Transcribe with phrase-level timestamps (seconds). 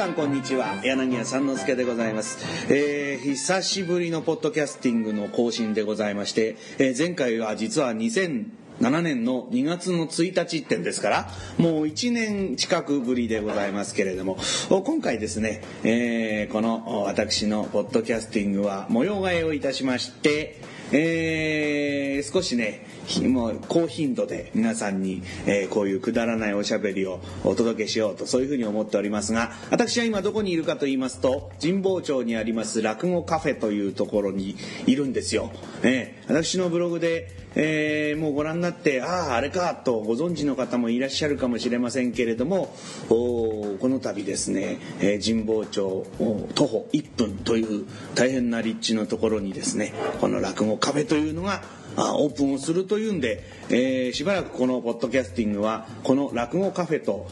[0.00, 0.80] さんこんにちは。
[0.82, 2.38] 柳家三之助でございます、
[2.72, 14.38] えー久しぶりのポッドキャスティングの更新でございまして、えー前回は実は2007年の2月の1日ってんですからもう1年近くぶりでございますけれども
[14.70, 22.86] 今回ですね、えーこの私のポッドキャスティングは模様替えをいたしましてえー少しね
[23.28, 35.50] もう高頻度で皆さんに、えーこういうくだらないおしゃべりをお届けしようとそういうふうに思っておりますが私は今どこにいるかと言いますと神保町にあります落語カフェというところにいるんですよ。
[35.82, 42.74] えー私のブログで、えーもうご覧になってあああれかとご存知の方もいらっしゃるかもしれませんけれども
[43.08, 46.06] この度ですね、えー神保町
[46.54, 51.62] 徒歩1分という大変な立地のところにですねこの落語カフェというのが
[51.96, 57.26] あオープンをするというんで、えーしばらくこのポッドキャスティングはこの落語カフェと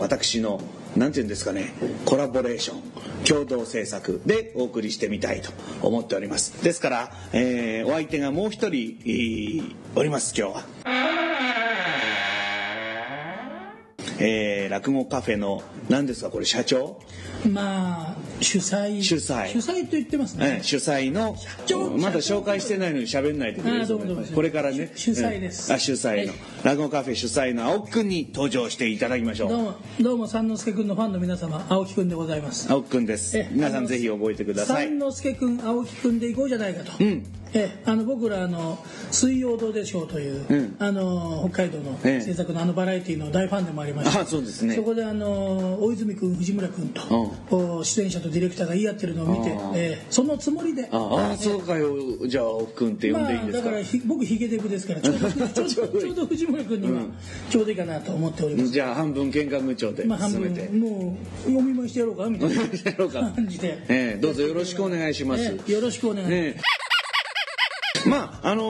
[0.00, 0.60] 私の
[0.96, 1.72] なんて言うんですかね。
[2.04, 2.82] コラボレーション。
[3.24, 4.20] 共同制作。
[4.24, 5.50] でお送りしてみたいと
[5.82, 6.62] 思っております。
[6.64, 10.64] ですから、えーお相手がもう一人、おります今日は。
[14.18, 16.98] えー落語カフェの何ですかこれ社長、
[17.48, 19.48] まあ主催主催。
[19.48, 21.90] 主催と言ってますね、えー主催の長。
[21.90, 24.92] まだ紹介してないのに喋んないでくださいあーどうもどうもこれからね。
[24.94, 25.70] 主主催です。
[25.70, 26.32] うんあ主催の。
[26.62, 29.48] 落語カフェ主催の青木くんに登場していただきましょう。
[29.50, 32.70] どうもどうも三之助君のファンの皆様青木君でございます。
[32.70, 33.36] 青木くんです。
[33.38, 34.88] え皆さんぜひ覚えてください。
[34.88, 37.24] 三之助君青木君で行こうじゃないかと、うん
[37.56, 38.78] えあの僕らあの
[39.10, 40.76] 「水曜どうでしょう」という、うん。
[40.78, 42.20] あの北海道のええ。
[42.20, 44.74] 制作のあのバラエティの大ファンでもありましてあそうですね。
[44.74, 51.94] そこであの大泉君藤村君と、お出演者とディレクターが言い合ってるのを見てええそのつもりでああそうかよ
[52.26, 57.02] じゃあ青木くんって呼んでいいんですか、まあ、だからひ僕ヒゲデブですから ちょうどちょうど藤村君には
[57.50, 60.04] ちょうどいいかなと思っております、じゃあ半分見学長で。
[60.04, 62.56] まあ半分もう読みましてやろうかみたいな
[63.08, 66.26] 感じで、ええどうぞよろしくお願いします、ええよろしくお願い。
[66.26, 66.85] します、
[68.08, 68.62] まああの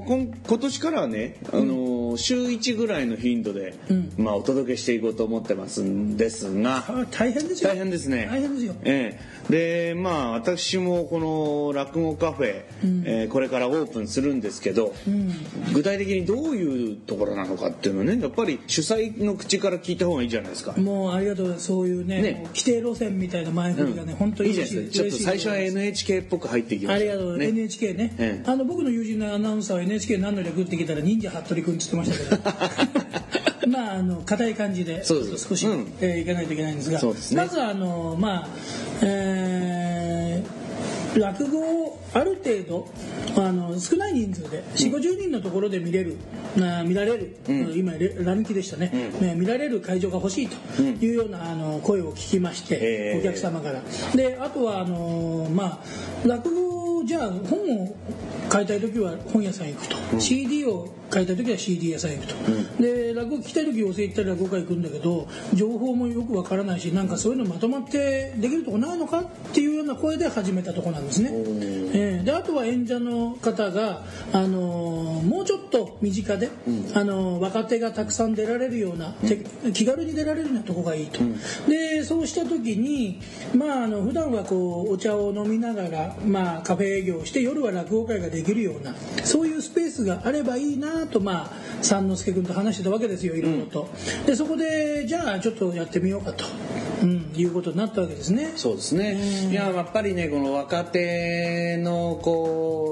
[0.00, 4.12] ーこん今年からはね、あのー週1ぐらいの頻度で、うん。
[4.16, 7.70] まあ、お届けしていこうと思ってますんですがあ大変ですよ。
[7.70, 8.28] 大変ですね。
[8.30, 8.74] 大変ですよ。
[8.84, 9.18] え
[9.48, 9.92] え。
[9.92, 12.62] でまあ私もこの落語カフェ、
[13.04, 15.32] えーこれからオープンするんですけど、うん。
[15.72, 20.72] 具体的にどういうところなのかっていうのはねやっぱり主催の口から聞いた方がいいじゃないですか。
[20.72, 21.54] もうありがとう。
[21.58, 22.44] そういうねね。
[22.48, 24.90] 規定路線みたいな前振りがね、本当にいいですか。
[24.90, 27.10] ちょっと最初は NHK っぽく入っていきましょう。
[27.10, 27.48] ありがとう、ね。
[27.48, 28.50] NHK ね、ええ。
[28.50, 35.94] あの僕の友人のアナウンサーは NHK 何の略ってきたら忍者服部君って言ってましたけどまああの硬い感じで少し、うん。
[36.00, 37.14] えーいかないといけないんですがね。
[37.34, 38.48] まずはあのまあ
[39.02, 40.62] えー
[41.18, 42.88] 落語をある程度
[43.36, 46.16] あの少ない人数で4 5 0人のところで見れる、
[46.58, 47.36] あ見られる、
[47.74, 53.82] 今レランキでしたね、ね見られる会場が欲しいというようなあの声を聞きまして、お客様から。
[54.14, 55.78] であとはあのまあ
[56.26, 57.96] 落語じゃあ本を
[58.48, 62.34] 買いたい時は本屋さん行くと、CD を買いたい時は CD 屋さん行くと、
[62.82, 74.02] で落語聞きたい時寄席行ったら落語会行くんだけど情報もよくわからないしなんかそういうのまとまってできるとこないのかっていうような声で始めたとこなんですね、えーであとは演者の方が、
[74.32, 76.50] あのーもうちょっと身近で、
[76.94, 81.20] あのー若手がたくさん出られるような、て気軽に出られるようなとこがいいと、
[81.68, 83.20] でそうした時に
[83.54, 88.94] まああの普段はこうお茶を飲みながら、まあ、カフェ営業をして夜は落語会ができるような
[89.24, 91.50] そういうスペースがあればいいなとまあ
[91.82, 93.88] 三之助君と話してたわけですよいろいろと、
[94.26, 96.44] でそこでじゃあちょっとやってみようかと、
[97.02, 99.50] うん、いうことになったわけですねそうですね。
[99.50, 102.91] いややっぱりねこの若手のこう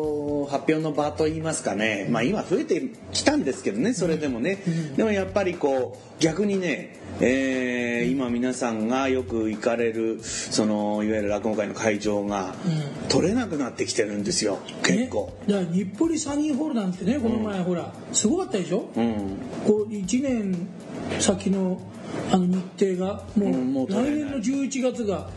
[0.51, 4.63] 発表の場といいますかね、まあ今増えてきたんですけどねそれでもね、
[4.97, 12.55] でもやっぱりこう逆にね、えー今皆さんがよく行かれるそのいわゆる落語会の会場が
[13.09, 15.33] 取れなくなってきてるんですよ結構。
[15.47, 19.37] ね、だから日暮里サニーホールなんてねこの前、ほらすごかったでしょ、うん。
[19.67, 20.69] こう1年
[21.21, 21.81] 先の
[22.33, 25.29] あの日程がもう,、来年の11月が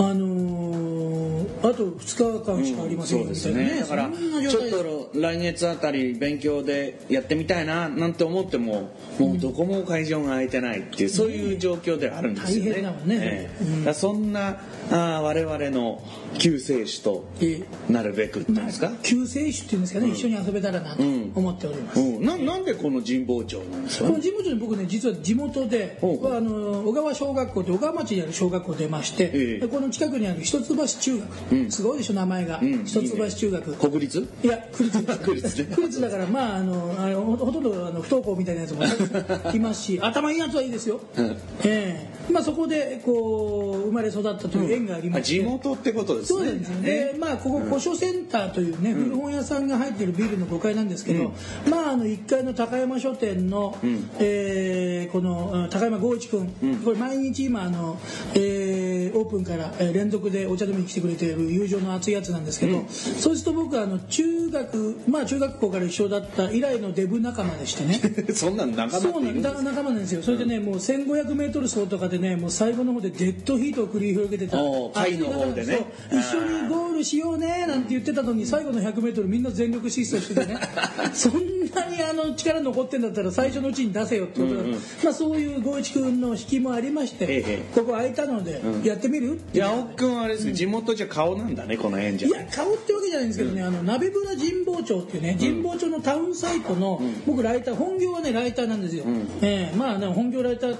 [0.00, 1.20] あのー
[1.62, 4.08] あと2日間しかありませんよみたいなね,、だから
[4.48, 12.70] ちょっと来月あたり勉強でやってみたいななんて思ってももうどこも会場が空いてないっていうそういう状況ではあるんですよね。
[12.70, 13.18] 大変だもんね。
[13.20, 13.64] ええ。
[13.88, 14.56] うんそんな
[14.90, 16.02] あー我々の
[16.38, 17.60] 救世主とえ
[17.90, 21.32] なるべくっていうんですか、救世主っていうんですかね、一緒に遊べたらなとうん。
[21.34, 24.08] 思っております、うん、ななんでこの神保町なんですか？
[24.08, 31.70] この神保町に僕ね実は地元であの小川小学校って小川町にある小学校出まして、えこの近くにある一橋中学、うん。
[31.70, 32.84] すごいでしょ名前が、うん。
[32.84, 33.72] 一橋中学。
[33.74, 34.28] 国立？
[34.42, 35.02] いや区立。
[35.18, 35.58] 区立。
[35.64, 38.82] ね区立だからまああのあのほほとんどあの不登校みたいなやつも
[39.54, 41.26] いますし頭いいやつはいいですよ、うん。
[41.26, 42.20] ええ。
[42.32, 46.38] まあ、そこでこう生まれ育ったという縁がありまして、地元ってことですね。
[46.38, 46.82] そうですよ。
[46.82, 51.32] で、まあ、ここ古書センターというね、古本屋さんが入っているビルの5階なんですけど、
[51.68, 53.76] まああの1階の高山書店の、
[54.18, 56.48] えーこのうん高山剛一君、
[56.84, 57.98] これ毎日今あの、
[58.34, 58.79] えー
[59.14, 68.00] オープンからえー連続でお茶飲みに来てくれている友情の熱いやつなんですけど、そうすると僕はあの中学まあ中学校から一緒だった以来のデブ仲間でしてね。
[68.34, 70.22] そんなん仲間そうなんだ仲間なんですよ。
[70.22, 74.62] それでねもう 1500m 走とかでねもう最後の方でデッドヒートを繰り広げてた。
[74.62, 75.86] おー下位の方でね。
[76.10, 80.58] 一緒にゴールしようねなんて言ってたのに最後の 100m みんな全力疾走しててね。
[81.14, 81.32] そん
[81.74, 84.62] なにあの力残ってんだったら最初のうちに出せよってことだ、
[85.04, 87.62] まあ、そういう剛一君の引きもありまして、ええ。
[87.74, 92.28] ここ空いたのでやってみる、いや青木君はあれですけど地元じゃ顔なんだねこの辺じゃ。
[92.28, 99.04] いや顔ってわけじゃないんですけどね、あの鍋村神保町っていうね神保町のタウンサイトの、僕ライター本業はねライターなんですよ、
[99.42, 100.78] ええまあね本業ライターっ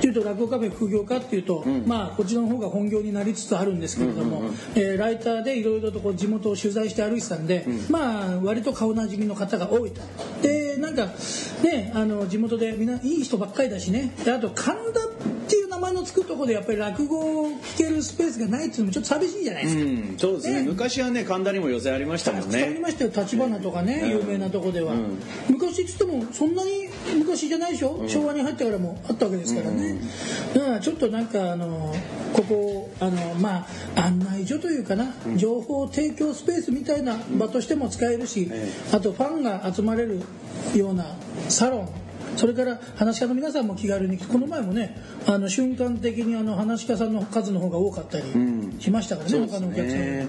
[0.00, 4.42] ていうと落語カフェ副業かっていうと、まあこっちの方が本業になりつつあるんですけれども、
[4.76, 10.00] えーライターでいろいろとこう地元を取材して歩いてたんで、まあ割と顔なじみの方が多いと。
[10.40, 11.08] でなんか
[11.64, 14.12] ねあの地元でみんないい人ばっかりだしね。
[14.24, 15.07] であと神田
[15.98, 20.62] のつくところでやっぱり落語を聞けるスペースがないっていうのもちょっと寂しいじゃないですか、うんそうですね。
[20.62, 20.68] ね。
[20.68, 23.10] 昔はね神田にも寄せありましたもんたくさんありねましたよ。
[23.14, 24.94] 立花とかね、有名なとこでは、
[25.48, 30.00] 昔っつってもそんなに昔じゃないでしょ、昭和に入ってからもあったわけですからね、
[30.54, 31.94] だからちょっとなんかあの
[32.32, 33.66] ここあのま
[33.96, 38.50] あ案内所というかな、情報提供スペースみたいな場としても使えるし、
[38.92, 40.20] あとファンが集まれる
[40.74, 41.16] ような
[41.48, 41.88] サロン
[42.36, 44.96] それから話し家の皆さんも気軽にこの前もね
[45.26, 48.24] あの瞬間的にあの話し家さんの数の方が多かったり
[48.80, 50.28] しましたからね、他のお客さんよりね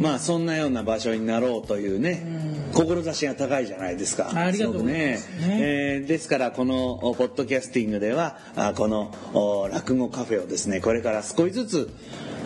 [0.00, 2.24] まあそんなような場所になろうというね、
[2.72, 4.30] 志が高いじゃないですか。
[4.34, 5.58] ありがとうございますすごくね。
[5.60, 11.90] えーですからこのおポッドキャスティングではあこのお落語カフェをですねこれから少しずつ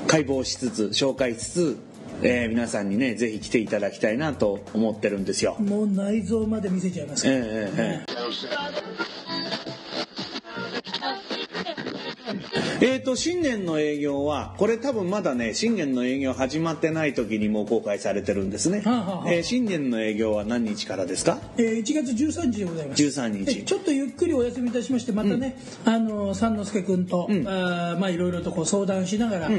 [0.06, 1.78] 解剖しつつ紹介しつつ、
[2.22, 5.56] えー皆さんにねぜひ来ていただきたいなと思ってるんですよ。
[5.60, 8.13] もう内臓まで見せちゃいますから、ええええええ
[12.80, 19.32] えーと新年の営業はこれ多分まだね新年の営業始まってない時にもう公開されてるんですね、はあはあはあ。
[19.32, 21.38] えー新年の営業は何日からですか？
[21.58, 23.02] えー1月13日でございます。
[23.02, 23.44] 13日。
[23.44, 29.50] でちょっとゆっくりお休みいたしましてまたね、あの三之助君と、あーまあいろいろとこう相談しながら、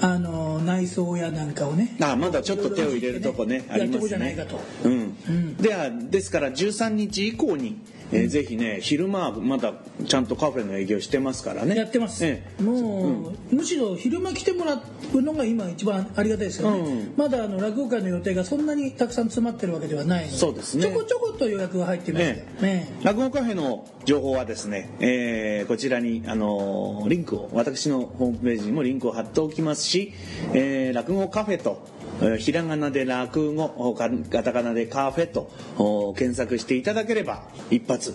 [0.00, 4.08] あの内装やなんかをねあまだちょっと手を入れるとこねあやってこうりますね。
[4.08, 4.60] じゃないかと。
[4.84, 7.76] うん、ではですから13日以降に、
[8.12, 9.74] えーぜひね昼間はまだ
[10.06, 11.74] ちゃんとカフェの営業してますからね。
[11.76, 12.62] やってます、ええ。
[12.62, 14.74] もう、むしろ昼間来てもら
[15.12, 17.14] うのが今一番ありがたいですよね、うん。
[17.16, 20.84] まだあの落語会の予定がそんなにたくさん詰まってるわけではないのでそうですね。
[20.84, 30.12] ちょこちょこと予約が入ってまして、ねね落語カフェの情報はですね、えーこちらに、あのーリンクを私のホームページにもリンクを貼っておきますし、
[30.52, 31.95] えー落語カフェとえー
[32.38, 38.14] ひらがなで落語おかカタカナでカフェとお検索していただければ一発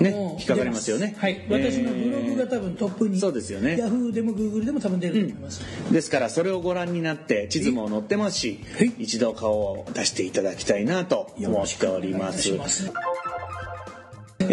[0.00, 1.14] ね引っかかりますよね。
[1.18, 3.76] はい、私のブログが多分トップに、そうですよね。
[3.78, 8.92] ヤフーでもグーグルでも多分出ると思います、ですからそれをご覧になって地図も載ってますしはい。
[8.98, 12.50] 一度顔を出していただきたいなと思っております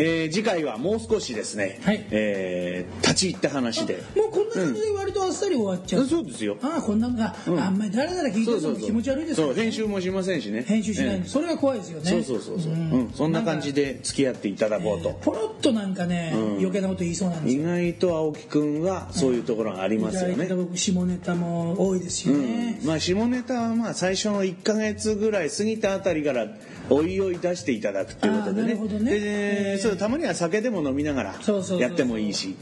[0.02, 2.08] えー次回はもう少しですね、はい。
[2.10, 4.02] えー立ち入った話で。
[4.16, 6.58] もうこんな感じで割とあっさり終わっちゃう、そうですよ。
[6.62, 10.64] ああこんなあ、あんまり誰々聞いてるのも気持ち悪いですよそう編集もしませんしね。
[10.64, 12.18] 編集しないんで、えそれが怖いですよね。
[12.18, 13.12] えそうそうそうそう、うん。
[13.14, 17.62] そんな感じで付き合っていただこうと、ポロッとなんかね、余計なこと言いそうなんですよ。
[17.62, 26.48] 意外と青木くんはそういうところがありますよね、下ネタも多いですしね、まあ下ネタはまあ最初の1か月ぐらい過ぎたあたりから
[26.90, 28.62] おいおい出していただくっていうことでね。
[28.62, 29.12] あーなるほどね。
[29.12, 31.36] でえーそうたまには酒でも飲みながら
[31.80, 32.56] やってもいいし。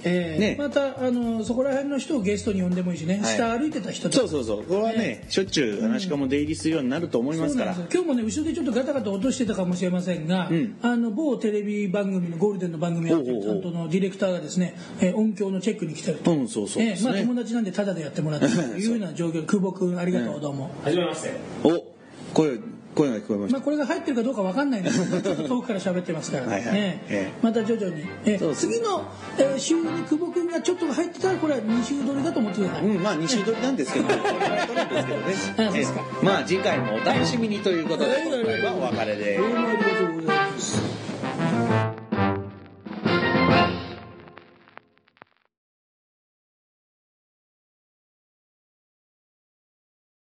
[0.57, 4.63] またあのそこら辺の人をゲストに呼んでもいいしね、はい下歩いてた人とそうそうそう。
[4.63, 7.73] これはね、しょっちゅう話し家も出入りするようになると思いますから。
[7.73, 7.95] そうなんです。
[7.97, 10.49] よ今日もね後ろでちょっとガタガタ落としてたかもしれませんが、
[10.81, 13.23] あの某テレビ番組のゴールデンの番組担
[13.61, 16.95] 当のディレクターがですね、えー音響のチェックに来てると、うんそうそうね。
[16.97, 21.31] ええまあ、友達なんでタダでやってもらってると いうような状況 久保君ありがとうどうも、はじめまして。
[21.63, 21.83] お
[22.33, 22.57] 声
[22.95, 23.57] 声が聞こえました。
[23.57, 25.09] まあ、これが入ってるかどうかわかんないんです。
[25.09, 26.47] け どちょっと遠くから喋ってますから。
[26.47, 27.01] ねえ。
[27.09, 28.61] えまた徐々に、えそうです。
[28.67, 29.03] 次の、
[29.37, 35.67] えー週に久保君がちょっと入ってたらこれは2週撮りだと思ってください、うん、まあ2週撮りなんですけど、これは撮るんですけどね。
[35.67, 36.01] あそうですか。
[36.21, 40.25] えまあ次回もお楽しみにということで、今回はお別れでどうもありがとうござい。
[40.27, 40.38] ます